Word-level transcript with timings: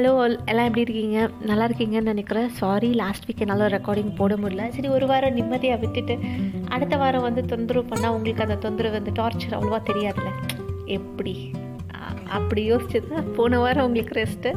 Hello 0.00 0.12
எல்லாம் 0.50 0.66
எப்படி 0.68 0.82
இருக்கீங்க? 0.84 1.22
நல்லா 1.48 1.64
இருக்கீங்கன்னு 1.68 2.10
நினைக்கிறேன். 2.12 2.46
சாரி 2.58 2.88
லாஸ்ட் 3.00 3.24
வீக் 3.26 3.40
என்னால் 3.44 3.64
ரெக்கார்டிங் 3.74 4.12
போட 4.20 4.34
முடியல. 4.42 4.66
சரி 4.76 4.88
ஒரு 4.96 5.06
வாரம் 5.10 5.34
நிம்மதியாக 5.38 5.80
விட்டுட்டு 5.82 6.14
அடுத்த 6.74 6.94
வாரம் 7.02 7.24
வந்து 7.26 7.42
தொந்தரவு 7.50 7.84
பண்ணால் 7.90 8.14
உங்களுக்கு 8.16 8.44
அந்த 8.44 8.56
தொந்தரவு 8.64 8.96
வந்து 8.98 9.12
டார்ச்சர் 9.18 9.56
அவ்வளோவா 9.56 9.80
தெரியாதுல்ல? 9.90 10.30
எப்படி? 10.96 11.34
அப்படி 12.36 12.62
யோசிச்சது 12.70 13.24
போன 13.38 13.58
வாரம் 13.62 13.86
உங்களுக்கு 13.88 14.14
ரெஸ்ட்டு 14.20 14.52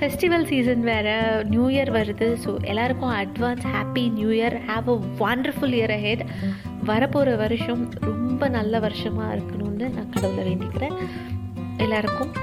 ஃபெஸ்டிவல் 0.00 0.44
சீசன் 0.50 0.84
வேறு 0.90 1.14
நியூ 1.52 1.68
இயர் 1.76 1.92
வருது. 1.98 2.28
ஸோ 2.44 2.52
எல்லாருக்கும் 2.72 3.14
advance 3.22 3.64
happy 3.76 4.04
new 4.18 4.28
year 4.40 4.56
have 4.70 4.90
a 4.96 4.98
wonderful 5.22 5.76
year 5.78 5.94
ahead 5.98 6.24
வரப்போகிற 6.90 7.36
வருஷம் 7.44 7.84
ரொம்ப 8.10 8.48
நல்ல 8.58 8.78
வருஷமாக 8.86 9.38
இருக்கணும்னு 9.38 9.88
நான் 9.96 10.12
கடவுளை 10.16 10.44
வேண்டிக்கிறேன். 10.50 10.98
எல்லாருக்கும் 11.86 12.34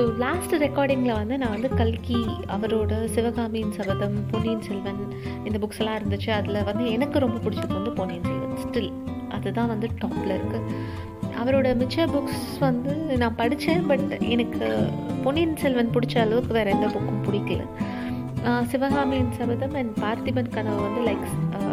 ஸோ 0.00 0.04
லாஸ்ட் 0.22 0.52
ரெக்கார்டிங்கில் 0.62 1.16
வந்து 1.18 1.34
நான் 1.40 1.52
வந்து 1.54 1.68
கல்கி 1.78 2.20
அவரோட 2.54 2.92
சிவகாமியின் 3.14 3.72
சபதம் 3.78 4.14
பொன்னியின் 4.30 4.62
செல்வன் 4.66 5.00
இந்த 5.46 5.56
புக்ஸ் 5.62 5.80
எல்லாம் 5.82 5.96
இருந்துச்சு. 5.98 6.30
அதில் 6.36 6.58
வந்து 6.68 6.84
எனக்கு 6.96 7.18
ரொம்ப 7.24 7.38
பிடிச்சது 7.44 7.74
வந்து 7.78 7.92
பொன்னியின் 7.98 8.24
செல்வன். 8.28 8.54
ஸ்டில் 8.62 8.88
அதுதான் 9.36 9.70
வந்து 9.72 9.90
டாப்பில் 10.04 10.34
இருக்குது 10.38 10.78
அவரோட 11.42 11.74
மிச்ச 11.82 12.06
புக்ஸ் 12.14 12.48
வந்து 12.66 12.94
நான் 13.22 13.36
படித்தேன் 13.42 13.86
பட் 13.90 14.08
எனக்கு 14.36 14.70
பொன்னியின் 15.26 15.56
செல்வன் 15.64 15.92
பிடிச்ச 15.96 16.16
அளவுக்கு 16.24 16.58
வேறு 16.58 16.74
எந்த 16.76 16.88
புக்கும் 16.96 17.22
பிடிக்கல. 17.28 17.62
சிவகாமியின் 18.72 19.32
சபதம் 19.38 19.78
அண்ட் 19.82 19.94
பார்த்திபன் 20.04 20.52
கனவு 20.58 20.80
வந்து 20.88 21.02
லைக் 21.10 21.26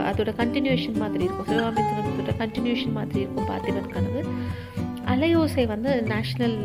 அதோட 0.10 0.32
கண்டினியூஷன் 0.44 1.02
மாதிரி 1.04 1.24
இருக்கும். 1.28 1.50
சிவகாமியின் 1.54 1.92
சபதத்தோட 1.94 2.34
கண்டினியூஷன் 2.44 2.98
மாதிரி 3.00 3.22
இருக்கும் 3.26 3.50
பார்த்திபன் 3.54 3.94
கனவு. 3.98 4.24
அலையோசை 5.14 5.64
வந்து 5.74 5.92
நேஷ்னல் 6.14 6.58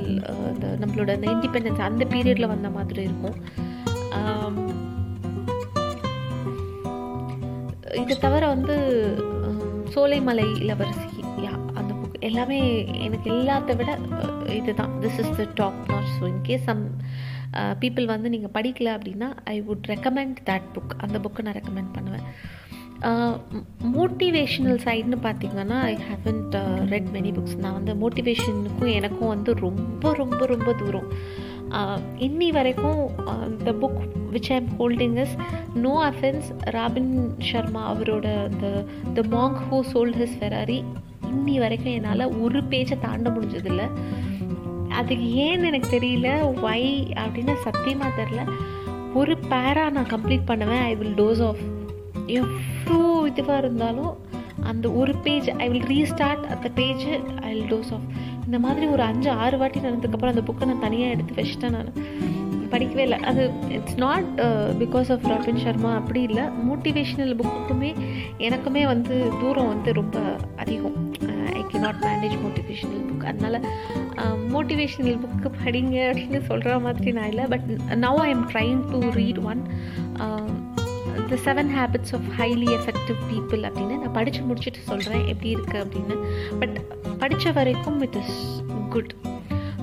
இந்த 0.52 0.66
நம்மளோட 0.82 1.10
அந்த 1.16 1.28
இண்டிபெண்டன்ஸ் 1.34 1.82
அந்த 1.88 2.04
பீரியடில் 2.12 2.52
வந்த 2.54 2.68
மாதிரி 2.76 3.02
இருக்கும். 3.08 3.38
இது 8.02 8.14
தவிர 8.24 8.42
வந்து 8.54 8.76
சோலைமலை 9.94 10.46
இளவரசி 10.62 11.10
யா 11.44 11.52
அந்த 11.78 11.90
புக் 12.00 12.22
எல்லாமே 12.28 12.58
எனக்கு 13.06 13.28
எல்லாத்த 13.34 13.76
விட 13.80 13.90
இதுதான். 14.58 14.94
This 15.02 15.20
is 15.22 15.36
the 15.40 15.46
top 15.60 15.80
not 15.92 16.10
so 16.16 16.24
in case 16.32 16.66
some 16.70 16.82
people 17.82 18.06
வந்து 18.14 18.28
நீங்கள் 18.34 18.54
படிக்கல 18.56 18.94
அப்படின்னா 18.96 19.28
I 19.54 19.56
would 19.68 19.88
recommend 19.92 20.38
that 20.50 20.68
book 20.76 20.94
அந்த 21.04 21.16
புக்கை 21.24 21.44
நான் 21.46 21.58
ரெக்கமெண்ட் 21.60 21.94
பண்ணுவேன். 21.96 22.26
மோட்டிவேஷ்னல் 23.96 24.80
சைடுன்னு 24.86 25.18
பார்த்தீங்கன்னா 25.26 25.78
I 25.92 25.94
haven't 26.08 26.54
read 26.92 27.08
many 27.14 27.30
books 27.36 27.56
நான் 27.64 27.76
வந்து 27.78 27.94
மோட்டிவேஷனுக்கும் 28.02 28.92
எனக்கும் 28.98 29.32
வந்து 29.34 29.52
ரொம்ப 29.66 30.12
ரொம்ப 30.20 30.46
ரொம்ப 30.52 30.72
தூரம். 30.80 31.08
இன்னி 32.26 32.48
வரைக்கும் 32.56 33.00
the 33.66 33.72
book 33.82 34.00
which 34.34 34.50
I 34.52 34.56
am 34.60 34.70
holding 34.80 35.16
is 35.24 35.34
no 35.84 35.94
offence 36.10 36.48
Robin 36.76 37.12
Sharma 37.50 37.82
அவரோட 37.92 38.26
the 38.62 38.72
the 39.18 39.24
monk 39.36 39.58
who 39.68 39.80
sold 39.92 40.18
his 40.22 40.36
Ferrari 40.40 40.78
இன்னி 41.32 41.56
வரைக்கும் 41.64 41.94
என்னால் 41.98 42.24
ஒரு 42.44 42.60
பேஜை 42.72 42.98
தாண்ட 43.06 43.28
முடிஞ்சதில்லை. 43.36 43.86
அதுக்கு 45.00 45.26
ஏன்னு 45.44 45.68
எனக்கு 45.70 45.90
தெரியல. 45.98 46.30
ஒய் 46.66 46.90
அப்படின்னு 47.22 47.54
சத்தியமாக 47.66 48.16
தெரில 48.20 48.42
ஒரு 49.20 49.34
பேரா 49.52 49.84
நான் 49.96 50.12
கம்ப்ளீட் 50.14 50.50
பண்ணுவேன். 50.50 50.82
ஐ 50.90 50.92
வில் 51.00 51.16
டோஸ் 51.22 51.42
ஆஃப் 51.48 51.62
எவ்வளோ 52.26 53.30
இதுவாக 53.30 53.58
இருந்தாலும் 53.58 54.12
அந்த 54.70 54.86
ஒரு 54.90 55.14
பேஜ் 55.14 55.48
ஐ 55.64 55.68
வில் 55.68 55.88
ரீஸ்டார்ட் 55.92 56.44
அந்த 56.54 56.68
page 56.74 57.06
I 57.40 57.52
will 57.52 57.70
dose 57.72 57.92
off 57.92 58.06
இந்த 58.44 58.58
மாதிரி 58.58 58.86
ஒரு 58.86 59.02
அஞ்சு 59.02 59.30
ஆறு 59.30 59.58
வாட்டி 59.58 59.80
நடந்ததுக்கப்புறம் 59.80 60.32
அந்த 60.34 60.44
புக்கை 60.48 60.66
நான் 60.66 60.84
தனியாக 60.86 61.14
எடுத்து 61.14 61.42
வச்சிட்டேன் 61.42 61.74
நான். 61.76 61.92
படிக்கவே 62.72 63.02
இல்லை. 63.06 63.18
அது 63.30 63.42
it's 63.68 63.96
not 63.96 64.28
because 64.82 65.08
of 65.12 65.26
Robin 65.32 65.60
Sharma 65.64 65.94
அப்படி 65.94 66.22
இல்லை. 66.22 66.44
மோட்டிவேஷ்னல் 66.68 67.34
புக்குக்குமே 67.40 67.90
எனக்குமே 68.38 68.84
வந்து 68.86 69.16
தூரம் 69.40 69.68
வந்து 69.68 69.92
ரொம்ப 69.92 70.18
அதிகம். 70.56 70.96
I 71.54 71.62
can 71.68 71.78
not 71.78 72.00
manage 72.00 72.36
motivational 72.44 73.04
book 73.08 73.26
அதனால் 73.32 73.60
மோட்டிவேஷ்னல் 74.54 75.20
புக்கு 75.24 75.50
படிங்க 75.64 75.96
அப்படின்னு 76.12 76.40
சொல்கிற 76.46 76.78
மாதிரி 76.78 77.12
நான் 77.12 77.28
இல்லை. 77.28 77.44
But 77.44 77.68
now 78.06 78.20
I 78.26 78.30
am 78.30 78.48
trying 78.48 78.82
to 78.90 79.00
read 79.10 79.38
one 79.38 79.62
the 81.32 81.38
seven 81.46 81.72
habits 81.78 82.14
of 82.18 82.28
highly 82.40 82.68
effective 82.78 83.20
people 83.32 83.62
அப்படின்னு 83.68 84.00
நான் 84.02 84.16
படித்து 84.18 84.42
முடிச்சுட்டு 84.50 84.82
சொல்கிறேன் 84.90 85.24
எப்படி 85.32 85.50
இருக்குது 85.56 85.82
அப்படின்னு. 85.84 86.16
பட் 86.60 86.76
படித்த 87.24 87.52
வரைக்கும் 87.60 88.00
இட் 88.08 88.18
இஸ் 88.22 88.38
குட் 88.94 89.12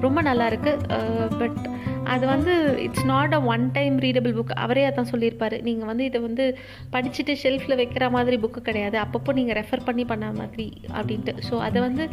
ரொம்ப 0.05 0.19
நல்லா 0.29 0.45
இருக்குது 0.51 0.97
பட் 1.41 1.59
uh, 1.61 1.75
அது 2.13 2.25
வந்து 2.31 2.53
it's 2.83 3.07
not 3.11 3.33
a 3.37 3.39
one 3.53 3.63
time 3.75 3.95
readable 4.05 4.33
book 4.37 4.53
அவரே 4.63 4.83
அதான் 4.89 5.09
சொல்லியிருப்பார். 5.11 5.55
நீங்கள் 5.67 5.89
வந்து 5.89 6.03
இதை 6.09 6.19
வந்து 6.25 6.45
படிச்சுட்டு 6.93 7.33
ஷெல்ஃபில் 7.41 7.77
வைக்கிற 7.81 8.05
மாதிரி 8.15 8.37
புக்கு 8.43 8.61
கிடையாது. 8.69 8.97
அப்பப்போ 9.03 9.33
நீங்கள் 9.39 9.57
ரெஃபர் 9.59 9.85
பண்ணி 9.87 10.05
பண்ண 10.11 10.29
மாதிரி 10.39 10.67
அப்படின்ட்டு. 10.99 11.35
ஸோ 11.47 11.57
அதை 11.67 11.81
வந்து 11.87 12.05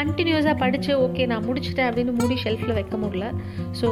கண்டினியூஸாக 0.00 0.56
படித்து 0.64 0.92
ஓகே 1.06 1.26
நான் 1.32 1.46
முடிச்சிட்டேன் 1.50 1.88
அப்படின்னு 1.90 2.14
மூடி 2.20 2.38
ஷெல்ஃபில் 2.44 2.76
வைக்க 2.80 2.96
முடியல. 3.04 3.28
So 3.82 3.90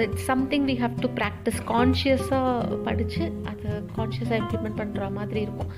it's 0.00 0.24
something 0.24 0.66
we 0.66 0.74
have 0.82 0.94
to 1.00 1.08
practise 1.18 1.60
கான்ஷியஸாக 1.66 2.82
படித்து 2.82 3.24
அதை 3.44 3.70
கான்ஷியஸாக 3.96 4.40
இம்ப்ளிமெண்ட் 4.42 4.78
பண்ணுற 4.80 5.12
மாதிரி 5.12 5.40
இருக்கும். 5.40 5.72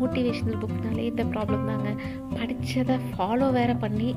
மோட்டிவேஷ்னல் 0.00 0.60
புக்னாலே 0.62 1.04
இந்த 1.12 1.24
ப்ராப்ளம் 1.24 1.66
தாங்க. 1.70 1.90
படித்ததை 2.36 2.96
ஃபாலோ 3.10 3.52
வேற 3.52 3.74
பண்ணி 3.74 4.16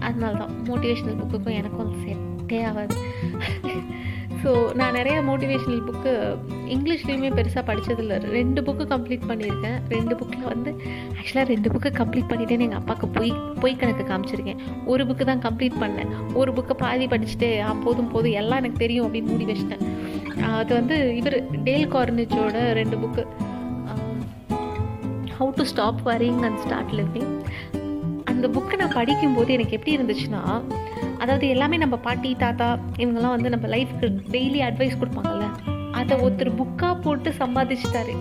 அதனால 0.00 0.32
தான் 0.32 0.54
மோட்டிவேஷ்னல் 0.70 1.18
புக்குக்கும் 1.22 1.58
எனக்கும் 1.60 1.94
செட்டே 2.04 2.64
ஆகாது. 2.64 2.96
ஸோ 4.42 4.50
நான் 4.74 4.94
நிறையா 4.94 5.20
மோட்டிவேஷ்னல் 5.30 5.86
புக்கு 5.86 6.12
இங்கிலீஷ்லேயுமே 6.74 7.30
பெருசாக 7.38 7.62
படித்ததில்ல 7.70 8.16
ரெண்டு 8.36 8.60
புக்கு 8.66 8.84
கம்ப்ளீட் 8.94 9.26
பண்ணியிருக்கேன். 9.30 9.78
ரெண்டு 9.94 10.14
புக்கில் 10.20 10.46
வந்து 10.52 10.70
ஆக்சுவலாக 11.18 11.46
ரெண்டு 11.52 11.68
புக்கு 11.74 11.90
கம்ப்ளீட் 12.00 12.30
பண்ணிட்டேன்னு 12.32 12.66
எங்கள் 12.68 12.80
அப்பாவுக்கு 12.82 13.08
பொய் 13.18 13.32
பொய் 13.62 13.78
கணக்கு 13.82 14.04
காமிச்சிருக்கேன். 14.10 14.60
ஒரு 14.92 15.04
புக்கு 15.10 15.26
தான் 15.30 15.42
கம்ப்ளீட் 15.46 15.78
பண்ணேன். 15.82 16.10
ஒரு 16.40 16.52
புக்கை 16.58 16.76
பாதி 16.84 17.08
படிச்சுட்டு 17.14 17.50
போதும் 17.84 18.10
போதும் 18.14 18.36
எல்லாம் 18.42 18.60
எனக்கு 18.62 18.82
தெரியும் 18.84 19.06
அப்படின்னு 19.08 19.32
மூடி 19.32 19.46
வச்சிட்டேன். 19.52 19.84
அது 20.60 20.72
வந்து 20.80 20.96
இவர் 21.20 21.38
டேல் 21.68 21.88
கார்னிச்சோட 21.94 22.58
ரெண்டு 22.80 22.98
book 23.04 23.24
how 25.38 25.50
to 25.58 25.64
stop 25.72 25.98
worrying 26.10 26.40
and 26.46 26.60
start 26.64 26.94
living 27.00 27.32
அந்த 28.30 28.46
புக்கை 28.54 28.76
நான் 28.80 28.96
படிக்கும்போது 28.96 29.50
எனக்கு 29.56 29.76
எப்படி 29.76 29.92
இருந்துச்சுன்னா 29.98 30.42
அதாவது 31.22 31.44
எல்லாமே 31.54 31.76
நம்ம 31.82 31.96
பாட்டி 32.06 32.30
தாத்தா 32.42 32.66
இவங்கெல்லாம் 33.02 33.34
வந்து 33.36 33.52
நம்ம 33.54 33.68
லைஃப்க்கு 33.74 34.08
டெய்லி 34.34 34.60
அட்வைஸ் 34.68 34.98
கொடுப்பாங்கல்ல. 35.00 35.46
அதை 36.00 36.14
ஒருத்தர் 36.24 36.50
புக்காக 36.60 36.94
போட்டு 37.04 37.30
சம்பாதிச்சிட்டாரு. 37.42 38.14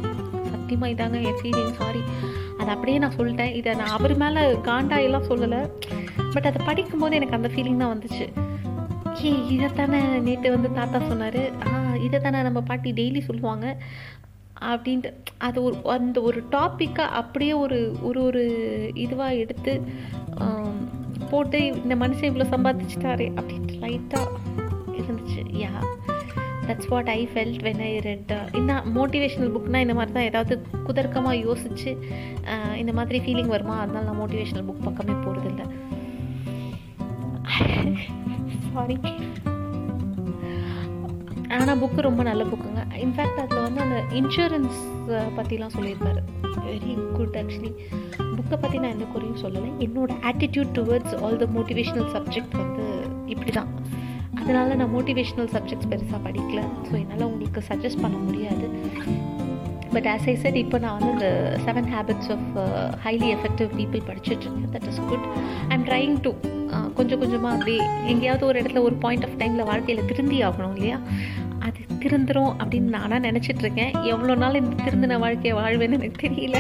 சத்தியமாக 0.51 0.93
இதாங்க 0.95 1.19
என் 1.29 1.39
ஃபீலிங் 1.41 1.77
சாரி 1.79 2.01
அதை 2.59 2.69
அப்படியே 2.75 2.97
நான் 3.03 3.17
சொல்லிட்டேன். 3.17 3.53
இதை 3.59 3.71
நான் 3.79 3.95
அவர் 3.97 4.13
மேலே 4.23 4.41
காண்டா 4.67 4.97
எல்லாம் 5.07 5.29
சொல்லலை. 5.31 5.61
பட் 6.33 6.47
அதை 6.49 6.59
படிக்கும்போது 6.69 7.17
எனக்கு 7.19 7.37
அந்த 7.39 7.49
ஃபீலிங் 7.53 7.81
தான் 7.83 7.93
வந்துச்சு. 7.95 8.25
ஏ 9.23 9.29
இதைத்தானே 9.55 9.99
நேற்று 10.27 10.49
வந்து 10.55 10.69
தாத்தா 10.79 10.99
சொன்னார். 11.11 11.41
ஆ 11.67 11.71
இதை 12.07 12.17
தானே 12.25 12.41
நம்ம 12.47 12.59
பாட்டி 12.69 12.89
டெய்லி 12.99 13.21
சொல்லுவாங்க. 13.29 13.65
அப்படின்ட்டு 14.71 15.09
அது 15.47 15.57
ஒரு 15.67 15.75
அந்த 15.95 16.17
ஒரு 16.27 16.39
டாப்பிக்காக 16.53 17.15
அப்படியே 17.21 17.53
ஒரு 17.63 17.79
ஒரு 18.09 18.19
ஒரு 18.27 18.43
இதுவாக 19.03 19.39
எடுத்து 19.43 19.73
போட்டு 21.31 21.59
இந்த 21.83 21.95
மனுஷன் 22.03 22.29
இவ்வளோ 22.29 22.47
சம்பாதிச்சிட்டாரு 22.53 23.27
அப்படின்ட்டு 23.37 23.79
லைட்டாக 23.83 24.27
இருந்துச்சு. 24.99 25.41
Yeah 25.63 25.73
that's 26.69 26.89
what 26.93 27.09
I 27.17 27.19
felt 27.33 27.61
when 27.67 27.81
I 27.89 27.91
read 28.07 28.33
இந்த 28.59 28.73
மோட்டிவேஷ்னல் 28.97 29.53
புக்னால் 29.55 29.85
இந்த 29.85 29.95
மாதிரி 29.99 30.15
தான் 30.17 30.29
ஏதாவது 30.31 30.55
குதர்க்கமாக 30.87 31.41
யோசித்து 31.47 31.91
இந்த 32.81 32.93
மாதிரி 32.99 33.19
ஃபீலிங் 33.25 33.53
வருமா? 33.55 33.77
அதனால 33.83 34.05
நான் 34.09 34.21
மோட்டிவேஷ்னல் 34.23 34.67
புக் 34.69 34.87
பக்கமே 34.87 35.15
போகிறதில்ல 35.25 35.63
சாரி 38.73 38.97
ஆனால் 41.55 41.79
புக்கு 41.81 41.99
ரொம்ப 42.07 42.21
நல்ல 42.27 42.43
புக்குங்க 42.51 42.81
இன்ஃபேக்ட் 43.03 43.39
அதில் 43.43 43.63
வந்து 43.65 43.79
அந்த 43.83 43.97
இன்சூரன்ஸ் 44.19 44.77
பற்றிலாம் 45.37 45.73
சொல்லியிருப்பாரு. 45.75 46.21
வெரி 46.65 46.93
குட் 47.17 47.37
ஆக்சுவலி 47.41 47.71
புக்கை 48.37 48.57
பற்றி 48.63 48.77
நான் 48.81 48.93
எந்த 48.95 49.05
குறையும் 49.13 49.39
சொல்லலை. 49.43 49.69
என்னோட 49.85 50.11
attitude 50.29 50.71
towards 50.77 51.15
all 51.23 51.39
the 51.43 51.47
motivational 51.55 52.09
subject 52.15 52.55
வந்து 52.61 52.85
இப்படி 53.33 53.51
தான் 53.59 53.71
இதனால் 54.47 54.75
நான் 54.81 54.93
மோட்டிவேஷ்னல் 54.97 55.49
சப்ஜெக்ட்ஸ் 55.55 55.89
பெருசாக 55.93 56.19
படிக்கல. 56.27 56.59
ஸோ 56.89 56.93
என்னால் 57.03 57.25
உங்களுக்கு 57.29 57.61
சஜஸ்ட் 57.69 58.03
பண்ண 58.03 58.17
முடியாது. 58.27 58.67
பட் 59.95 60.07
ஆஸ் 60.11 60.27
ஐ 60.31 60.35
செட் 60.43 60.57
இப்போ 60.61 60.77
நான் 60.83 60.95
வந்து 60.97 61.11
இந்த 61.15 61.27
seven 61.65 61.89
habits 61.95 62.29
of 62.35 62.47
highly 63.05 63.29
effective 63.35 63.69
people 63.79 64.01
படிச்சுட்ருக்கேன் 64.09 64.69
that 64.75 64.87
is 64.91 65.01
good 65.11 65.25
I 65.69 65.73
am 65.77 65.85
trying 65.89 66.15
to 66.25 66.31
கொஞ்சம் 66.99 67.19
கொஞ்சமாக 67.21 67.51
அப்படியே 67.55 67.81
எங்கேயாவது 68.13 68.43
ஒரு 68.49 68.57
இடத்துல 68.61 68.81
ஒரு 68.87 68.95
பாயிண்ட் 69.03 69.25
ஆஃப் 69.27 69.35
டைமில் 69.41 69.67
வாழ்க்கையில் 69.71 70.07
திருந்தி 70.11 70.39
ஆகணும் 70.47 70.75
இல்லையா? 70.77 70.97
அது 71.67 71.79
திருந்துரும் 72.03 72.51
அப்படின்னு 72.61 72.89
நானாக 72.97 73.21
நினச்சிட்ருக்கேன் 73.27 73.93
எவ்வளோ 74.13 74.35
நாள் 74.43 74.59
இந்த 74.61 74.75
திருந்தின 74.85 75.19
வாழ்க்கையை 75.25 75.55
வாழ்வேன்னு 75.61 75.97
எனக்கு 75.99 76.23
தெரியல. 76.25 76.57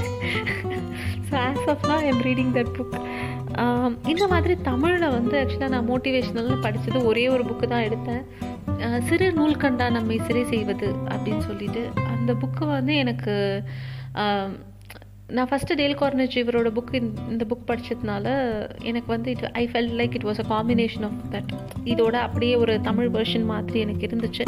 ஸோ 1.29 1.33
ஆஸ் 1.47 1.67
ஆஃப் 1.73 1.85
நான் 1.89 2.05
ஐம் 2.11 2.23
ரீடிங் 2.29 2.53
தட் 2.57 2.73
புக் 2.77 2.97
இந்த 4.11 4.25
மாதிரி 4.31 4.55
தமிழில் 4.69 5.13
வந்து 5.15 5.35
ஆக்சுவலாக 5.41 5.73
நான் 5.75 5.89
மோட்டிவேஷ்னல்னு 5.89 6.61
படித்தது 6.61 6.99
ஒரே 7.11 7.23
ஒரு 7.35 7.43
புக்கு 7.43 7.67
தான் 7.73 7.85
எடுத்தேன். 7.89 8.23
சிறு 9.09 9.27
நூல் 9.37 9.61
கண்டா 9.63 9.85
நம்மை 9.97 10.17
சிறை 10.27 10.43
செய்வது 10.53 10.89
அப்படின்னு 11.13 11.43
சொல்லிட்டு. 11.49 11.83
அந்த 12.15 12.33
புக்கு 12.41 12.65
வந்து 12.75 12.95
எனக்கு 13.03 13.35
நான் 15.37 15.49
ஃபஸ்ட்டு 15.49 15.77
டேல் 15.79 15.97
கார்னேஜ் 15.97 16.35
இவரோட 16.41 16.67
புக் 16.77 16.93
இந்த 17.31 17.45
புக் 17.49 17.67
படித்ததுனால 17.69 18.25
எனக்கு 18.89 19.09
வந்து 19.13 19.29
it 19.31 19.49
I 19.61 19.63
felt 19.71 19.89
like 19.99 20.15
it 20.17 20.27
was 20.29 20.41
a 20.43 20.47
combination 20.53 21.05
of 21.07 21.17
that 21.31 21.51
இதோட 21.93 22.15
அப்படியே 22.27 22.55
ஒரு 22.55 22.75
தமிழ் 22.81 23.09
வெர்ஷன் 23.15 23.45
மாதிரி 23.53 23.79
எனக்கு 23.85 24.07
இருந்துச்சு. 24.07 24.45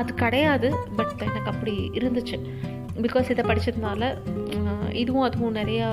அது 0.00 0.14
கிடையாது 0.14 0.70
பட் 0.96 1.14
எனக்கு 1.26 1.50
அப்படி 1.52 1.74
இருந்துச்சு. 2.00 2.38
பிகாஸ் 3.04 3.30
இதை 3.30 3.44
படித்ததுனால 3.50 4.02
இதுவும் 5.02 5.26
அதுவும் 5.28 5.54
நிறையா 5.54 5.90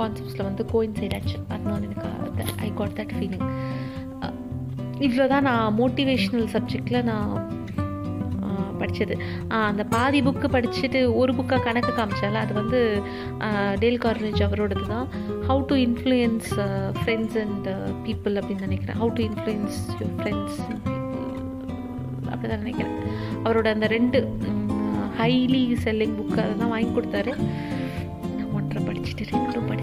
கான்செப்ட்ஸில் 0.00 0.48
வந்து 0.48 0.64
கோயின்சைட் 0.74 1.14
ஆச்சு 1.18 1.36
அதனால 1.52 1.82
எனக்கு 1.88 2.08
ஐ 2.66 2.70
காட் 2.80 2.96
தட் 3.00 3.14
ஃபீலிங் 3.18 3.46
இவ்வளோ 5.06 5.26
தான் 5.34 5.46
நான் 5.50 5.76
மோட்டிவேஷ்னல் 5.82 6.48
சப்ஜெக்டில் 6.56 7.06
நான் 7.12 7.32
படித்தது 8.80 9.14
அந்த 9.68 9.82
பாதி 9.92 10.18
புக்கு 10.26 10.48
படிச்சுட்டு 10.54 11.00
ஒரு 11.20 11.32
புக்காக 11.38 11.62
கணக்கு 11.66 11.92
காமிச்சால 11.96 12.40
அது 12.44 12.52
வந்து 12.58 12.80
uh, 13.46 13.72
டேல் 13.82 13.98
கார்னேஜ் 14.04 14.40
அவரோடது 14.46 14.84
தான். 14.92 15.06
How 15.48 15.62
to 15.70 15.76
influence 15.86 16.50
friends 16.98 17.36
and 17.42 17.66
people 18.06 18.36
அப்படின்னு 18.40 18.66
நினைக்கிறேன். 18.68 18.98
How 19.02 19.10
to 19.18 19.24
influence 19.28 19.78
your 20.00 20.14
friends 20.20 20.60
அப்படி 22.32 22.48
தான் 22.52 22.62
நினைக்கிறேன். 22.64 22.96
அவரோட 23.44 23.68
அந்த 23.76 23.88
ரெண்டு 23.96 24.20
ஹைலி 25.20 25.64
செல்லிங் 25.86 26.16
புக்கு 26.20 26.38
அதெல்லாம் 26.44 26.72
வாங்கி 26.74 26.92
கொடுத்தாரு. 26.98 27.34
நான் 28.36 28.52
ஒன்றரை 28.58 28.82
படிச்சுட்டு 28.88 29.26
ரெண்டும் 29.32 29.68
படி 29.72 29.77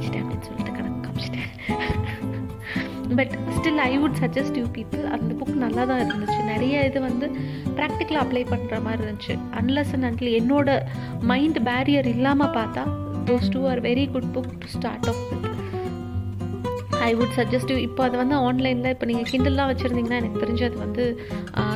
but 3.20 3.34
still 3.56 3.82
I 3.90 3.92
would 4.00 4.20
suggest 4.24 4.58
you 4.62 4.66
people 4.78 5.04
அந்த 5.16 5.32
புக் 5.40 5.54
நல்லா 5.64 5.84
தான் 5.92 6.02
இருந்துச்சு. 6.06 6.40
நிறைய 6.52 6.84
இது 6.90 7.02
வந்து 7.02 7.28
ப்ராக்டிக்கலாக 7.78 8.24
அப்ளை 8.26 8.44
பண்ணுற 8.54 8.82
மாதிரி 8.88 9.02
இருந்துச்சு. 9.06 9.36
அன்லஸ் 9.62 9.94
அண்ட் 9.98 10.08
அன்டில் 10.10 10.36
என்னோட 10.42 10.78
மைண்ட் 11.32 11.60
பேரியர் 11.70 12.10
இல்லாமல் 12.16 12.56
பார்த்தா 12.60 12.86
those 13.30 13.52
two 13.56 13.62
are 13.72 13.82
very 13.90 14.08
good 14.16 14.32
book 14.38 14.54
to 14.64 14.70
start 14.78 15.10
off 15.12 15.22
with 15.30 15.55
I 17.08 17.12
would 17.20 17.36
suggest 17.40 17.72
இப்போ 17.88 18.02
அது 18.08 18.16
வந்து 18.22 18.36
ஆன்லைனில் 18.48 18.92
இப்போ 18.94 19.06
நீங்கள் 19.10 19.28
கிண்டல்லாம் 19.32 19.70
வச்சுருந்தீங்கன்னா 19.72 20.20
எனக்கு 20.22 20.42
தெரிஞ்சு 20.44 20.64
அது 20.70 20.78
வந்து 20.86 21.04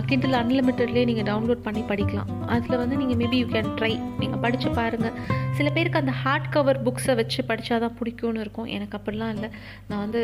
கிண்டில் 0.10 0.40
அன்லிமிட்டட்லேயே 0.42 1.06
நீங்கள் 1.10 1.28
டவுன்லோட் 1.30 1.66
பண்ணி 1.68 1.82
படிக்கலாம். 1.92 2.30
அதில் 2.56 2.80
வந்து 2.84 2.96
நீங்கள் 3.02 3.20
மேபி 3.22 3.38
யூ 3.42 3.48
கேன் 3.56 3.70
ட்ரை 3.80 3.94
நீங்கள் 4.22 4.42
படித்து 4.46 4.70
பாருங்கள் 4.80 5.16
சில 5.58 5.70
பேருக்கு 5.76 6.02
அந்த 6.02 6.14
ஹார்ட் 6.24 6.50
கவர் 6.56 6.78
புக்ஸை 6.86 7.14
வச்சு 7.20 7.40
படித்தா 7.50 7.78
தான் 7.84 7.96
பிடிக்கும்னு 8.00 8.44
இருக்கும். 8.44 8.70
எனக்கு 8.76 8.96
அப்படிலாம் 8.98 9.34
இல்லை. 9.36 9.50
நான் 9.90 10.04
வந்து 10.06 10.22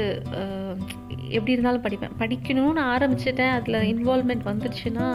எப்படி 1.38 1.54
இருந்தாலும் 1.56 1.86
படிப்பேன். 1.88 2.13
படிக்கணும்னு 2.22 2.84
ஆரம்பிச்சிட்டேன். 2.94 3.54
அதில் 3.57 3.80
இன்வால்மெண்ட் 3.94 4.46
வந்துருச்சுன்னா 4.52 5.07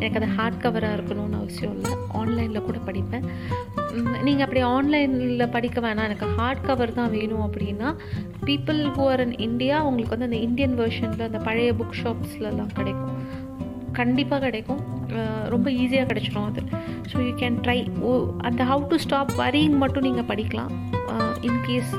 எனக்கு 0.00 0.20
அது 0.20 0.28
ஹார்ட் 0.38 0.62
கவராக 0.64 0.98
இருக்கணும்னு 0.98 1.40
அவசியம் 1.42 1.74
இல்லை. 1.76 1.92
ஆன்லைனில் 2.20 2.66
கூட 2.68 2.78
படிப்பேன். 2.90 3.26
நீங்கள் 4.26 4.44
அப்படி 4.46 4.62
ஆன்லைனில் 4.74 5.52
படிக்க 5.56 5.78
வேணாம். 5.86 6.08
எனக்கு 6.08 6.28
ஹார்ட் 6.38 6.64
கவர் 6.68 6.96
தான் 6.98 7.12
வேணும் 7.16 7.44
அப்படின்னா 7.46 7.90
people 8.48 8.80
who 8.96 9.04
are 9.12 9.22
in 9.24 9.36
India 9.46 9.76
உங்களுக்கு 9.88 10.14
வந்து 10.16 10.28
அந்த 10.30 10.40
இந்தியன் 10.46 10.76
வெர்ஷனில் 10.80 11.28
அந்த 11.28 11.40
பழைய 11.48 11.72
புக் 11.80 12.00
ஷாப்ஸ்லலாம் 12.02 12.74
கிடைக்கும். 12.78 13.14
கண்டிப்பாக 14.00 14.42
கிடைக்கும். 14.46 14.82
ரொம்ப 15.54 15.68
ஈஸியாக 15.82 16.06
கிடைச்சிடும் 16.10 16.48
அது. 16.50 16.62
ஸோ 17.10 17.16
யூ 17.26 17.32
கேன் 17.42 17.58
ட்ரை 17.66 17.78
ஓ 18.08 18.12
அந்த 18.48 18.62
ஹவு 18.70 18.84
டு 18.92 18.96
ஸ்டாப் 19.06 19.32
வரிங் 19.42 19.76
மட்டும் 19.84 20.06
நீங்கள் 20.08 20.28
படிக்கலாம். 20.32 20.72
இன்கேஸ் 21.48 21.92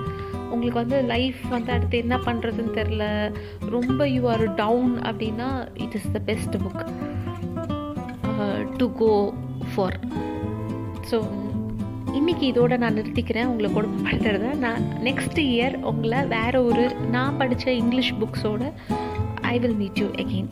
உங்களுக்கு 0.53 0.79
வந்து 0.81 0.97
லைஃப் 1.13 1.39
வந்து 1.53 1.71
அடுத்து 1.75 1.95
என்ன 2.03 2.15
பண்ணுறதுன்னு 2.27 2.73
தெரில 2.79 3.05
ரொம்ப 3.75 4.07
யூ 4.15 4.21
ஆர் 4.33 4.45
டவுன் 4.61 4.93
அப்படின்னா 5.09 5.49
it 5.85 5.95
is 5.99 6.11
the 6.17 6.21
best 6.29 6.55
book 6.65 6.83
to 8.81 8.87
go 9.01 9.11
for 9.73 9.97
so 11.11 11.17
இன்னைக்கு 12.15 12.45
இதோட 12.51 12.77
நான் 12.77 12.95
நிறுத்திக்கிறேன். 12.95 13.45
உங்களை 13.45 13.73
கொடுமை 13.73 13.99
பண்ணுறத 14.05 14.49
நான் 14.57 14.83
நெக்ஸ்ட் 15.03 15.39
இயர் 15.45 15.75
உங்களை 15.83 16.23
வேற 16.27 16.63
ஒரு 16.63 16.83
நான் 17.09 17.37
படித்த 17.37 17.73
English 17.73 18.13
புக்ஸோட 18.13 18.63
I 19.43 19.59
will 19.59 19.75
meet 19.75 19.99
you 19.99 20.07
again 20.15 20.49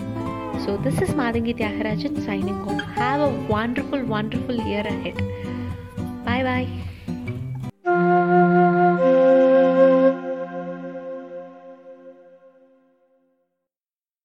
so 0.63 0.71
this 0.83 1.01
is 1.01 1.15
Mathangi 1.15 1.53
Thiyagarajan 1.53 2.17
signing 2.27 2.61
home 2.65 2.81
have 2.97 3.21
a 3.21 3.31
wonderful 3.53 4.05
wonderful 4.07 4.57
year 4.67 4.89
ahead 4.93 5.21
bye 6.25 6.43
bye 6.43 6.67